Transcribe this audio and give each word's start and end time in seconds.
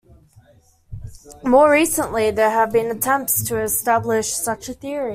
More 1.43 1.71
recently 1.71 2.31
there 2.31 2.49
have 2.49 2.71
been 2.71 2.89
attempts 2.89 3.43
to 3.43 3.59
establish 3.61 4.29
such 4.31 4.67
a 4.67 4.73
theory. 4.73 5.09